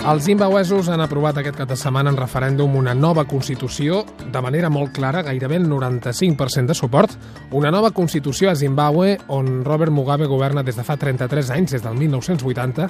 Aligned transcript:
Els 0.00 0.24
zimbabuesos 0.24 0.88
han 0.88 1.02
aprovat 1.04 1.36
aquest 1.36 1.58
cap 1.60 1.68
de 1.68 1.76
setmana 1.76 2.08
en 2.08 2.16
referèndum 2.16 2.72
una 2.78 2.94
nova 2.96 3.26
Constitució, 3.28 3.98
de 4.32 4.40
manera 4.40 4.70
molt 4.72 4.94
clara, 4.96 5.20
gairebé 5.26 5.58
el 5.60 5.66
95% 5.68 6.72
de 6.72 6.74
suport, 6.74 7.12
una 7.52 7.68
nova 7.70 7.90
Constitució 7.92 8.48
a 8.48 8.54
Zimbabue 8.56 9.18
on 9.28 9.60
Robert 9.62 9.92
Mugabe 9.92 10.24
governa 10.26 10.64
des 10.64 10.78
de 10.80 10.86
fa 10.88 10.96
33 10.96 11.50
anys, 11.52 11.76
des 11.76 11.84
del 11.84 12.00
1980, 12.00 12.88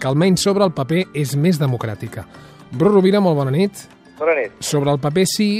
que 0.00 0.08
almenys 0.08 0.46
sobre 0.48 0.64
el 0.64 0.72
paper 0.72 1.04
és 1.12 1.36
més 1.36 1.60
democràtica. 1.60 2.24
Bru 2.72 2.88
Rovira, 2.88 3.20
molt 3.20 3.36
bona 3.36 3.52
nit. 3.52 3.84
Bona 4.16 4.38
nit. 4.40 4.56
Sobre 4.64 4.96
el 4.96 4.98
paper 4.98 5.26
sí, 5.28 5.50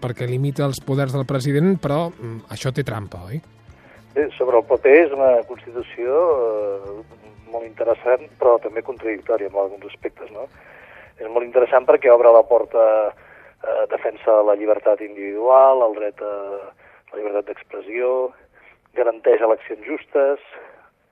perquè 0.00 0.24
limita 0.24 0.64
els 0.64 0.80
poders 0.80 1.12
del 1.12 1.28
president, 1.28 1.76
però 1.76 2.06
mm, 2.08 2.48
això 2.56 2.72
té 2.72 2.82
trampa, 2.82 3.26
oi? 3.28 3.42
Bé, 4.16 4.30
sobre 4.32 4.56
el 4.56 4.64
paper 4.64 4.92
és 4.96 5.10
una 5.12 5.42
Constitució 5.44 6.20
eh, 6.32 6.92
molt 7.52 7.66
interessant, 7.66 8.22
però 8.40 8.54
també 8.64 8.80
contradictòria 8.86 9.50
en 9.50 9.58
alguns 9.60 9.84
aspectes, 9.90 10.30
no? 10.32 10.46
És 11.20 11.28
molt 11.28 11.44
interessant 11.44 11.84
perquè 11.84 12.08
obre 12.14 12.32
la 12.32 12.40
porta 12.48 12.86
a 13.12 13.84
defensa 13.92 14.38
la 14.48 14.56
llibertat 14.56 15.04
individual, 15.04 15.84
el 15.84 15.98
dret 16.00 16.24
a 16.24 16.32
la 16.32 17.18
llibertat 17.18 17.52
d'expressió, 17.52 18.32
garanteix 18.96 19.44
eleccions 19.44 19.84
justes, 19.84 20.40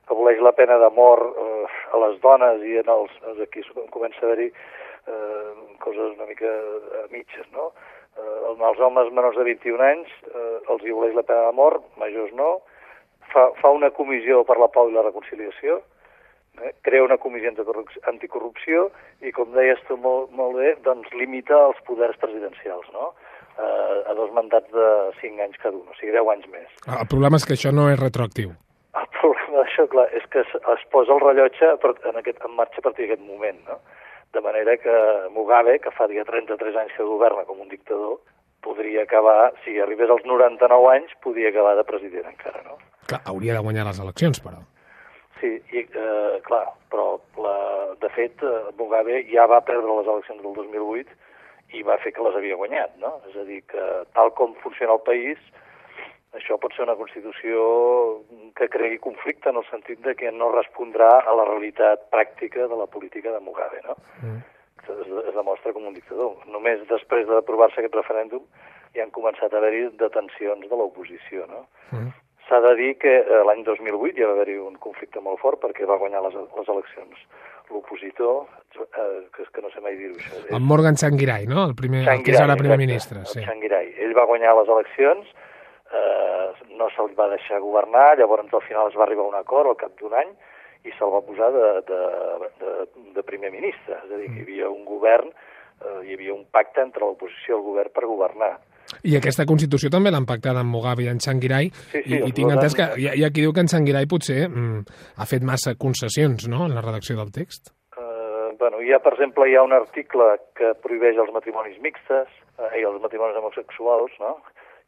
aboleix 0.08 0.40
la 0.40 0.56
pena 0.56 0.80
de 0.80 0.88
mort 0.96 1.28
eh, 1.28 1.78
a 1.92 2.04
les 2.06 2.16
dones 2.24 2.64
i 2.64 2.78
en 2.80 2.88
els, 2.88 3.12
doncs 3.20 3.44
aquí 3.44 3.68
comença 3.92 4.24
a 4.24 4.30
haver-hi 4.30 4.48
eh, 4.48 5.50
coses 5.84 6.16
una 6.16 6.32
mica 6.32 6.56
a 7.04 7.08
mitges, 7.12 7.52
no? 7.52 7.74
Eh, 8.16 8.36
els 8.54 8.80
homes 8.80 9.12
menors 9.12 9.36
de 9.36 9.50
21 9.52 9.90
anys 9.92 10.20
eh, 10.32 10.62
els 10.72 10.88
hi 10.88 11.02
la 11.04 11.28
pena 11.28 11.50
de 11.50 11.58
mort, 11.60 11.84
majors 12.00 12.32
no, 12.32 12.54
fa, 13.34 13.50
fa 13.60 13.74
una 13.74 13.90
comissió 13.90 14.42
per 14.48 14.56
la 14.62 14.70
pau 14.72 14.88
i 14.88 14.94
la 14.94 15.04
reconciliació, 15.04 15.80
eh, 16.62 16.72
crea 16.86 17.04
una 17.04 17.18
comissió 17.18 17.52
anticorrupció 18.10 18.88
i, 19.20 19.32
com 19.36 19.52
deies 19.56 19.80
tu 19.88 19.98
molt, 20.00 20.30
molt 20.38 20.58
bé, 20.60 20.74
doncs 20.86 21.10
limita 21.18 21.58
els 21.68 21.80
poders 21.88 22.18
presidencials, 22.22 22.86
no? 22.94 23.12
Eh, 23.54 23.98
a 24.10 24.14
dos 24.18 24.32
mandats 24.34 24.70
de 24.74 24.86
5 25.20 25.42
anys 25.44 25.58
cada 25.62 25.76
un, 25.78 25.86
o 25.86 25.98
sigui, 25.98 26.14
10 26.14 26.30
anys 26.36 26.46
més. 26.50 26.70
Ah, 26.86 27.00
El 27.02 27.10
problema 27.10 27.38
és 27.38 27.46
que 27.46 27.54
això 27.58 27.74
no 27.74 27.88
és 27.90 28.00
retroactiu. 28.00 28.54
El 28.98 29.10
problema 29.18 29.62
d'això, 29.62 29.86
clar, 29.90 30.08
és 30.14 30.24
que 30.30 30.42
es, 30.42 30.54
es 30.74 30.86
posa 30.94 31.14
el 31.14 31.22
rellotge 31.22 31.74
en, 31.74 32.18
aquest, 32.22 32.40
en 32.46 32.56
marxa 32.58 32.82
a 32.82 32.86
partir 32.86 33.06
d'aquest 33.06 33.26
moment, 33.26 33.60
no? 33.68 33.78
De 34.34 34.42
manera 34.42 34.74
que 34.82 34.94
Mugabe, 35.30 35.76
que 35.78 35.92
fa 35.94 36.08
dia 36.10 36.24
33 36.26 36.74
anys 36.82 36.96
que 36.96 37.06
governa 37.06 37.44
com 37.46 37.60
un 37.62 37.70
dictador, 37.70 38.18
podria 38.66 39.04
acabar, 39.04 39.52
si 39.62 39.76
arribés 39.78 40.10
als 40.10 40.24
99 40.26 40.90
anys, 40.90 41.14
podria 41.22 41.52
acabar 41.52 41.76
de 41.78 41.86
president 41.86 42.26
encara, 42.32 42.64
no? 42.66 42.78
Clar, 43.08 43.20
hauria 43.30 43.56
de 43.56 43.64
guanyar 43.64 43.88
les 43.88 44.00
eleccions, 44.00 44.40
però. 44.44 44.62
Sí, 45.40 45.50
i, 45.76 45.82
eh, 45.84 46.38
clar, 46.46 46.64
però 46.92 47.18
la, 47.42 47.56
de 48.00 48.10
fet 48.14 48.42
eh, 48.46 48.54
Mugabe 48.78 49.24
ja 49.32 49.44
va 49.50 49.60
perdre 49.66 49.98
les 49.98 50.08
eleccions 50.08 50.40
del 50.42 50.54
2008 50.56 51.20
i 51.74 51.82
va 51.82 51.98
fer 52.00 52.14
que 52.14 52.24
les 52.24 52.38
havia 52.38 52.56
guanyat, 52.56 52.96
no? 53.02 53.16
És 53.28 53.36
a 53.36 53.44
dir, 53.48 53.60
que 53.68 53.84
tal 54.16 54.32
com 54.38 54.54
funciona 54.62 54.94
el 54.94 55.02
país, 55.04 55.40
això 56.38 56.56
pot 56.62 56.74
ser 56.74 56.86
una 56.86 56.96
Constitució 56.98 57.60
que 58.58 58.70
cregui 58.70 58.98
conflicte 59.02 59.50
en 59.50 59.60
el 59.60 59.66
sentit 59.70 60.00
de 60.06 60.14
que 60.18 60.32
no 60.34 60.50
respondrà 60.54 61.10
a 61.20 61.34
la 61.38 61.46
realitat 61.50 62.08
pràctica 62.14 62.68
de 62.70 62.78
la 62.78 62.88
política 62.90 63.34
de 63.34 63.42
Mugabe, 63.42 63.82
no? 63.86 63.96
Mm. 64.22 64.42
Es, 64.84 65.12
es 65.28 65.34
demostra 65.34 65.72
com 65.72 65.86
un 65.88 65.96
dictador. 65.96 66.34
Només 66.50 66.82
després 66.90 67.26
d'aprovar-se 67.28 67.80
aquest 67.80 67.96
referèndum 67.96 68.44
ja 68.94 69.04
han 69.04 69.14
començat 69.14 69.52
a 69.52 69.60
haver-hi 69.60 69.88
detencions 70.00 70.68
de 70.70 70.78
l'oposició, 70.78 71.46
no? 71.50 71.64
Mm. 71.90 72.12
S'ha 72.48 72.60
de 72.60 72.74
dir 72.76 72.92
que 73.00 73.14
eh, 73.22 73.42
l'any 73.48 73.64
2008 73.64 74.20
ja 74.20 74.28
va 74.28 74.36
haver-hi 74.36 74.58
un 74.60 74.76
conflicte 74.82 75.22
molt 75.24 75.40
fort 75.40 75.62
perquè 75.62 75.88
va 75.88 76.00
guanyar 76.00 76.22
les, 76.26 76.34
les 76.36 76.72
eleccions 76.76 77.26
l'opositor, 77.70 78.46
eh, 78.76 79.28
que 79.34 79.46
que 79.52 79.62
no 79.62 79.70
sé 79.70 79.80
mai 79.80 79.96
dir-ho 79.96 80.16
això. 80.18 80.40
El 80.50 80.60
Morgan 80.60 80.98
Changirai, 81.00 81.46
no? 81.46 81.64
El, 81.64 81.74
primer, 81.78 82.04
el 82.08 82.22
que 82.24 82.34
és 82.34 82.40
ara 82.40 82.56
primer 82.60 82.78
ministre. 82.78 83.24
Sí. 83.24 83.40
Sí. 83.40 83.46
Changirai. 83.46 83.94
Ell 84.04 84.14
va 84.16 84.26
guanyar 84.28 84.54
les 84.58 84.68
eleccions, 84.76 85.30
eh, 85.94 86.48
no 86.80 86.90
se'l 86.94 87.14
va 87.18 87.30
deixar 87.32 87.62
governar, 87.64 88.18
llavors 88.18 88.52
al 88.52 88.66
final 88.68 88.90
es 88.90 88.98
va 88.98 89.06
arribar 89.06 89.24
a 89.24 89.32
un 89.32 89.40
acord 89.40 89.70
al 89.70 89.80
cap 89.80 89.96
d'un 90.00 90.14
any 90.20 90.34
i 90.84 90.92
se'l 90.98 91.12
va 91.14 91.24
posar 91.24 91.50
de, 91.54 91.68
de, 91.88 92.00
de, 92.60 92.72
de 93.16 93.22
primer 93.24 93.50
ministre. 93.54 93.96
És 94.04 94.12
a 94.12 94.20
dir, 94.20 94.28
que 94.28 94.42
hi 94.42 94.46
havia 94.46 94.70
un 94.70 94.84
govern, 94.84 95.32
eh, 95.80 95.98
hi 96.04 96.18
havia 96.18 96.34
un 96.36 96.44
pacte 96.52 96.84
entre 96.84 97.06
l'oposició 97.06 97.56
i 97.56 97.58
el 97.58 97.66
govern 97.70 97.94
per 97.94 98.04
governar. 98.10 98.54
I 99.02 99.16
aquesta 99.18 99.44
Constitució 99.46 99.90
també 99.90 100.10
l'han 100.14 100.26
pactat 100.28 100.56
amb 100.56 100.70
Mugabe 100.70 101.02
i 101.04 101.08
en 101.10 101.18
Changirai, 101.18 101.70
Sí, 101.92 102.00
sí, 102.02 102.14
i, 102.14 102.20
i 102.28 102.32
tinc 102.32 102.52
entès 102.54 102.74
que 102.78 102.86
hi, 102.96 103.08
ha- 103.10 103.14
hi 103.18 103.24
ha 103.26 103.30
qui 103.34 103.42
diu 103.44 103.52
que 103.52 103.60
en 103.64 103.70
Changirai 103.70 104.06
potser 104.06 104.48
mm, 104.48 104.80
ha 105.18 105.26
fet 105.26 105.42
massa 105.42 105.74
concessions, 105.74 106.48
no?, 106.48 106.64
en 106.66 106.74
la 106.74 106.80
redacció 106.84 107.16
del 107.18 107.32
text. 107.32 107.72
Eh, 107.98 108.50
bueno, 108.58 108.80
hi 108.82 108.92
ha, 108.94 108.98
per 109.02 109.14
exemple, 109.14 109.48
hi 109.50 109.56
ha 109.56 109.62
un 109.66 109.72
article 109.76 110.30
que 110.58 110.74
prohibeix 110.82 111.18
els 111.18 111.32
matrimonis 111.34 111.80
mixtes 111.82 112.28
eh, 112.58 112.80
i 112.80 112.84
els 112.86 113.00
matrimonis 113.02 113.36
homosexuals, 113.42 114.12
no? 114.20 114.36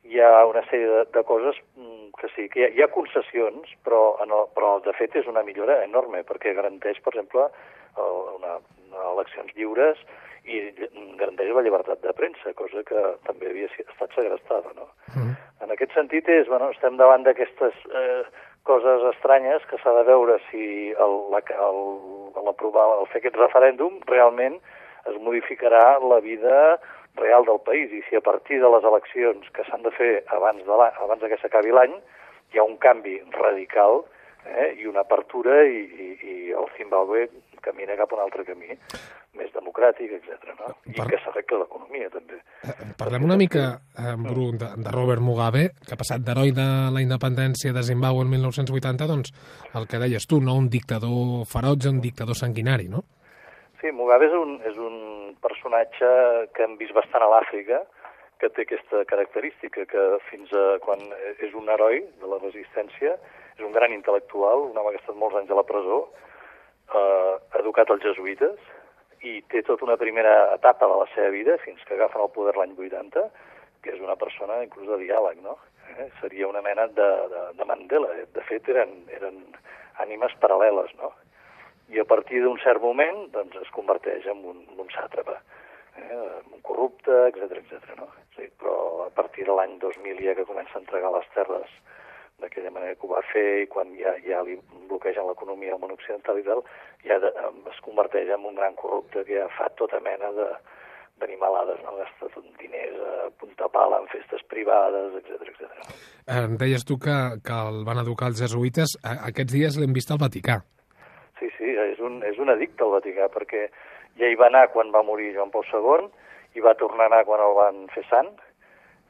Hi 0.06 0.20
ha 0.22 0.44
una 0.46 0.62
sèrie 0.70 0.86
de, 0.86 1.00
de 1.16 1.22
coses 1.26 1.56
mm, 1.74 2.12
que 2.20 2.28
sí, 2.36 2.44
que 2.52 2.60
hi 2.60 2.64
ha, 2.66 2.68
hi 2.76 2.82
ha 2.84 2.90
concessions, 2.94 3.72
però, 3.82 4.16
en 4.22 4.30
el, 4.30 4.44
però 4.54 4.76
de 4.84 4.92
fet 4.94 5.16
és 5.18 5.26
una 5.26 5.42
millora 5.42 5.80
enorme, 5.84 6.22
perquè 6.28 6.52
garanteix, 6.54 7.00
per 7.02 7.10
exemple, 7.16 7.48
el, 7.98 8.20
una, 8.36 8.52
una 8.86 9.08
eleccions 9.16 9.50
lliures 9.58 9.98
i 10.46 10.60
garanteix 11.18 11.52
la 11.54 11.62
llibertat 11.66 12.02
de 12.04 12.12
premsa, 12.16 12.54
cosa 12.58 12.82
que 12.86 13.02
també 13.26 13.50
havia 13.50 13.70
estat 13.70 14.14
segrestada, 14.14 14.72
no? 14.78 14.88
Mm. 15.14 15.34
En 15.66 15.72
aquest 15.74 15.94
sentit 15.96 16.28
és, 16.30 16.46
bueno, 16.50 16.70
estem 16.74 16.98
davant 17.00 17.24
d'aquestes 17.26 17.78
eh, 17.90 18.22
coses 18.66 19.06
estranyes 19.14 19.64
que 19.70 19.78
s'ha 19.82 19.94
de 19.98 20.04
veure 20.08 20.38
si 20.50 20.92
el, 20.92 21.14
la, 21.32 21.40
el, 21.68 21.80
l'aprovar, 22.46 22.86
el 23.00 23.08
fer 23.12 23.22
aquest 23.22 23.38
referèndum 23.40 24.00
realment 24.10 24.58
es 25.06 25.16
modificarà 25.22 25.98
la 26.02 26.18
vida 26.20 26.76
real 27.16 27.46
del 27.48 27.62
país 27.64 27.92
i 27.94 28.02
si 28.08 28.18
a 28.18 28.24
partir 28.24 28.60
de 28.60 28.70
les 28.74 28.84
eleccions 28.84 29.48
que 29.56 29.64
s'han 29.68 29.86
de 29.86 29.92
fer 29.94 30.12
abans, 30.36 30.62
de 30.66 30.78
la, 30.82 30.90
abans 31.06 31.22
de 31.22 31.30
que 31.32 31.40
s'acabi 31.40 31.72
l'any 31.72 31.94
hi 32.52 32.60
ha 32.60 32.66
un 32.66 32.76
canvi 32.82 33.16
radical 33.38 34.02
eh, 34.44 34.74
i 34.82 34.90
una 34.90 35.06
apertura 35.06 35.62
i, 35.64 35.80
i, 35.86 36.08
i 36.32 36.36
el 36.52 36.68
Zimbabue 36.76 37.28
camina 37.62 37.96
cap 37.98 38.12
a 38.12 38.18
un 38.18 38.26
altre 38.26 38.44
camí 38.48 38.76
més 39.38 39.45
democràtic, 39.76 40.12
etc. 40.12 40.54
No? 40.58 40.74
I 40.86 40.92
Per- 40.96 41.06
que 41.10 41.18
s'arregla 41.22 41.58
l'economia, 41.60 42.08
també. 42.10 42.40
Eh, 42.62 42.94
Parlem 42.98 43.24
una 43.24 43.36
mica, 43.36 43.80
eh, 43.98 44.14
Bru, 44.16 44.52
de, 44.56 44.68
de 44.76 44.90
Robert 44.90 45.20
Mugabe, 45.20 45.70
que 45.86 45.94
ha 45.94 45.96
passat 45.96 46.20
d'heroi 46.20 46.52
de 46.52 46.90
la 46.92 47.00
independència 47.02 47.72
de 47.72 47.82
Zimbabue 47.82 48.22
el 48.22 48.28
1980, 48.28 49.06
doncs, 49.06 49.32
el 49.74 49.86
que 49.86 49.98
deies 49.98 50.26
tu, 50.26 50.40
no? 50.40 50.56
un 50.56 50.68
dictador 50.68 51.44
ferotge, 51.46 51.88
un 51.88 52.00
dictador 52.00 52.34
sanguinari, 52.36 52.88
no? 52.88 53.04
Sí, 53.80 53.92
Mugabe 53.92 54.26
és 54.26 54.32
un, 54.32 54.60
és 54.64 54.76
un 54.76 55.36
personatge 55.42 56.08
que 56.54 56.64
hem 56.64 56.76
vist 56.78 56.94
bastant 56.96 57.22
a 57.22 57.28
l'Àfrica, 57.28 57.82
que 58.40 58.48
té 58.52 58.62
aquesta 58.66 59.04
característica, 59.08 59.86
que 59.88 60.18
fins 60.30 60.50
a 60.52 60.78
quan 60.84 61.00
és 61.40 61.54
un 61.56 61.68
heroi 61.72 62.02
de 62.20 62.26
la 62.28 62.40
resistència, 62.42 63.16
és 63.56 63.64
un 63.64 63.72
gran 63.72 63.92
intel·lectual, 63.92 64.70
un 64.70 64.76
home 64.76 64.92
que 64.92 64.98
ha 65.00 65.04
estat 65.04 65.16
molts 65.16 65.36
anys 65.40 65.52
a 65.52 65.56
la 65.56 65.64
presó, 65.64 66.02
eh, 66.92 67.36
educat 67.60 67.90
als 67.90 68.04
jesuïtes, 68.04 68.58
té 69.56 69.64
tota 69.64 69.86
una 69.88 69.96
primera 69.96 70.54
etapa 70.54 70.88
de 70.90 71.00
la 71.00 71.08
seva 71.14 71.32
vida, 71.32 71.56
fins 71.64 71.82
que 71.88 71.96
agafen 71.96 72.24
el 72.24 72.32
poder 72.34 72.56
l'any 72.56 72.74
80, 72.76 73.24
que 73.82 73.94
és 73.94 74.02
una 74.04 74.16
persona 74.20 74.62
inclús 74.64 74.90
de 74.92 75.00
diàleg, 75.06 75.40
no? 75.44 75.56
Eh? 75.96 76.10
Seria 76.20 76.48
una 76.50 76.62
mena 76.62 76.88
de, 76.92 77.08
de, 77.32 77.44
de 77.56 77.68
Mandela. 77.68 78.10
De 78.34 78.44
fet, 78.48 78.68
eren, 78.68 78.92
eren 79.16 79.40
ànimes 80.02 80.34
paral·leles, 80.42 80.92
no? 81.00 81.14
i 81.88 82.00
a 82.02 82.04
partir 82.04 82.40
d'un 82.42 82.58
cert 82.62 82.82
moment 82.82 83.26
doncs, 83.34 83.54
es 83.62 83.68
converteix 83.74 84.26
en 84.30 84.42
un, 84.50 84.62
en 84.72 84.80
un 84.82 84.88
sàtrapa, 84.90 85.36
eh, 86.00 86.38
un 86.50 86.62
corrupte, 86.66 87.14
etc 87.30 87.60
etc. 87.60 87.92
no? 88.00 88.08
Sí, 88.34 88.48
però 88.58 89.06
a 89.06 89.12
partir 89.14 89.46
de 89.46 89.54
l'any 89.54 89.76
2000 89.82 90.22
ja 90.24 90.34
que 90.34 90.48
comença 90.48 90.76
a 90.76 90.82
entregar 90.82 91.12
les 91.14 91.28
terres 91.36 91.76
d'aquella 92.42 92.70
manera 92.70 92.94
que 92.94 93.06
ho 93.06 93.12
va 93.14 93.22
fer 93.32 93.46
i 93.62 93.68
quan 93.72 93.92
ja, 93.96 94.12
ja 94.26 94.42
li 94.44 94.58
bloquegen 94.90 95.28
l'economia 95.28 95.74
al 95.74 95.80
món 95.82 95.94
occidental 95.94 96.40
i 96.40 96.44
tal, 96.46 96.62
ja 97.08 97.18
de, 97.22 97.32
es 97.72 97.78
converteix 97.84 98.32
en 98.34 98.44
un 98.44 98.58
gran 98.58 98.76
corrupte 98.76 99.24
que 99.24 99.38
ja 99.38 99.46
fa 99.56 99.70
tota 99.80 100.00
mena 100.04 100.32
de 100.36 100.50
d'animalades, 101.16 101.80
no? 101.80 101.94
gasta 101.96 102.28
tot 102.34 102.44
diners 102.60 102.96
a 103.00 103.30
punta 103.40 103.68
pala 103.72 104.02
en 104.02 104.08
festes 104.12 104.42
privades, 104.52 105.14
etc 105.22 105.48
etc. 105.48 105.94
Eh, 106.28 106.46
deies 106.60 106.84
tu 106.84 106.98
que, 107.00 107.16
que 107.40 107.56
el 107.70 107.84
van 107.88 108.02
educar 108.02 108.28
els 108.32 108.42
jesuïtes. 108.42 108.98
Aquests 109.30 109.54
dies 109.54 109.78
l'hem 109.80 109.94
vist 109.96 110.12
al 110.12 110.20
Vaticà. 110.20 110.58
Sí, 111.40 111.48
sí, 111.56 111.72
és 111.72 112.02
un, 112.04 112.20
és 112.20 112.36
un 112.42 112.52
addicte 112.52 112.84
al 112.84 112.92
Vaticà, 112.98 113.30
perquè 113.32 113.64
ja 114.20 114.28
hi 114.28 114.36
va 114.36 114.50
anar 114.50 114.66
quan 114.74 114.92
va 114.92 115.04
morir 115.06 115.32
Joan 115.36 115.52
Paul 115.54 115.64
II, 115.72 116.10
i 116.56 116.64
va 116.64 116.76
tornar 116.80 117.08
a 117.08 117.12
anar 117.12 117.24
quan 117.28 117.40
el 117.44 117.56
van 117.56 117.82
fer 117.94 118.04
sant, 118.10 118.32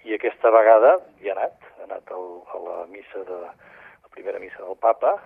i 0.07 0.15
aquesta 0.15 0.51
vegada 0.55 0.97
hi 1.21 1.31
ha 1.31 1.35
anat, 1.37 1.67
ha 1.79 1.87
anat 1.89 2.13
al, 2.15 2.29
a 2.55 2.63
la 2.63 2.77
missa 2.93 3.25
de, 3.27 3.41
la 3.47 4.13
primera 4.15 4.39
missa 4.43 4.63
del 4.63 4.79
papa, 4.79 5.17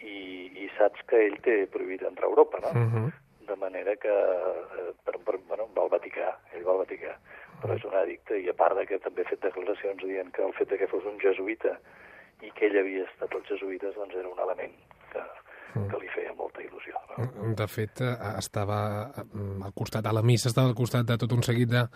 i, 0.00 0.50
i 0.64 0.68
saps 0.76 1.02
que 1.08 1.20
ell 1.26 1.36
té 1.44 1.56
prohibit 1.72 2.04
entrar 2.08 2.28
a 2.28 2.32
Europa, 2.32 2.60
no? 2.64 2.72
Uh 2.72 2.92
-huh. 2.94 3.08
De 3.50 3.56
manera 3.56 3.96
que, 3.96 4.08
eh, 4.08 4.92
per, 5.04 5.18
per, 5.26 5.38
bueno, 5.48 5.68
va 5.76 5.82
al 5.82 5.90
Vaticà, 5.90 6.36
ell 6.54 6.64
va 6.64 6.72
al 6.72 6.82
Vaticà, 6.84 7.16
però 7.60 7.74
és 7.74 7.84
un 7.84 7.94
addicte, 7.94 8.38
i 8.38 8.48
a 8.48 8.54
part 8.54 8.76
de 8.76 8.86
que 8.86 8.98
també 8.98 9.22
ha 9.22 9.28
fet 9.28 9.40
declaracions 9.40 10.02
dient 10.02 10.30
que 10.32 10.42
el 10.42 10.52
fet 10.52 10.68
de 10.68 10.78
que 10.78 10.86
fos 10.86 11.04
un 11.04 11.18
jesuïta 11.18 11.78
i 12.40 12.50
que 12.52 12.66
ell 12.66 12.78
havia 12.78 13.04
estat 13.04 13.34
els 13.34 13.48
jesuïtes, 13.48 13.94
doncs 13.94 14.14
era 14.14 14.28
un 14.28 14.38
element 14.38 14.72
que, 15.12 15.22
que 15.74 16.00
li 16.00 16.10
feia 16.14 16.34
molta 16.36 16.62
il·lusió. 16.64 16.98
No? 17.10 17.54
De 17.58 17.66
fet, 17.70 18.02
eh, 18.04 18.14
estava 18.38 18.80
mm, 19.24 19.62
al 19.66 19.74
costat, 19.76 20.06
a 20.06 20.14
la 20.16 20.22
missa 20.22 20.50
estava 20.50 20.70
al 20.70 20.78
costat 20.78 21.06
de 21.08 21.18
tot 21.20 21.32
un 21.36 21.42
seguit 21.46 21.70
de, 21.70 21.86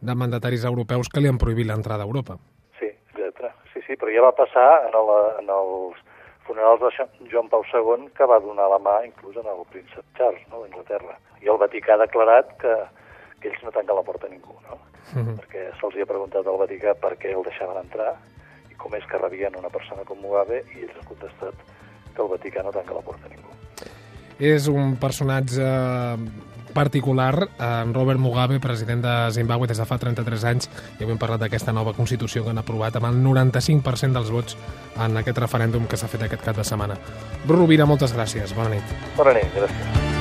de 0.00 0.14
mandataris 0.14 0.64
europeus 0.68 1.08
que 1.08 1.20
li 1.22 1.30
han 1.30 1.40
prohibit 1.40 1.68
l'entrada 1.68 2.04
a 2.04 2.10
Europa. 2.10 2.38
Sí, 2.80 2.88
etc. 2.88 3.52
Sí, 3.72 3.84
sí, 3.86 3.98
però 4.00 4.12
ja 4.14 4.24
va 4.24 4.34
passar 4.36 4.68
en, 4.88 4.96
el, 4.98 5.12
en 5.42 5.52
els 5.56 6.00
funerals 6.46 6.82
de 6.82 7.28
Joan 7.30 7.48
Pau 7.52 7.62
II 7.72 8.08
que 8.16 8.26
va 8.28 8.40
donar 8.42 8.68
la 8.72 8.80
mà 8.82 8.98
inclús 9.06 9.36
en 9.40 9.46
el 9.48 9.62
príncep 9.70 10.04
Charles, 10.18 10.42
no?, 10.50 10.64
d'Anglaterra. 10.64 11.18
I 11.42 11.50
el 11.52 11.60
Vaticà 11.60 11.94
ha 11.94 12.02
declarat 12.02 12.56
que, 12.62 12.74
que 13.40 13.52
ells 13.52 13.62
no 13.64 13.74
tanquen 13.74 13.96
la 13.96 14.06
porta 14.06 14.28
a 14.28 14.32
ningú, 14.32 14.56
no? 14.68 14.78
Uh 15.12 15.18
-huh. 15.18 15.36
Perquè 15.38 15.70
se'ls 15.80 15.96
ha 15.96 16.12
preguntat 16.12 16.46
al 16.46 16.58
Vaticà 16.58 16.94
per 16.94 17.16
què 17.18 17.30
el 17.36 17.42
deixaven 17.42 17.78
entrar 17.84 18.16
i 18.70 18.74
com 18.74 18.94
és 18.94 19.06
que 19.06 19.18
rebien 19.18 19.56
una 19.58 19.70
persona 19.70 20.04
com 20.04 20.18
Mugabe 20.18 20.62
i 20.74 20.84
ells 20.84 20.96
han 20.96 21.08
contestat 21.12 21.54
que 22.14 22.22
el 22.22 22.30
Vaticà 22.32 22.64
no 22.64 22.72
tanca 22.74 22.94
la 22.94 23.04
porta 23.04 23.26
a 23.26 23.32
ningú. 23.32 23.50
És 24.42 24.66
un 24.68 24.96
personatge 24.98 25.66
particular, 26.72 27.48
en 27.60 27.92
Robert 27.94 28.18
Mugabe, 28.18 28.58
president 28.60 29.02
de 29.04 29.14
Zimbabue 29.30 29.68
des 29.68 29.78
de 29.78 29.86
fa 29.86 29.98
33 30.00 30.46
anys, 30.48 30.70
i 30.98 31.04
avui 31.04 31.14
hem 31.14 31.20
parlat 31.20 31.44
d'aquesta 31.44 31.74
nova 31.76 31.92
Constitució 31.92 32.42
que 32.42 32.50
han 32.54 32.62
aprovat 32.62 32.96
amb 32.96 33.10
el 33.10 33.20
95% 33.22 34.16
dels 34.16 34.32
vots 34.32 34.56
en 34.96 35.20
aquest 35.20 35.38
referèndum 35.38 35.86
que 35.86 36.00
s'ha 36.00 36.08
fet 36.08 36.24
aquest 36.26 36.42
cap 36.48 36.56
de 36.56 36.64
setmana. 36.64 36.96
Bru 37.44 37.60
Rovira, 37.62 37.86
moltes 37.86 38.16
gràcies. 38.16 38.56
Bona 38.56 38.72
nit. 38.74 38.98
Bona 39.20 39.36
nit, 39.36 39.52
gràcies. 39.54 40.11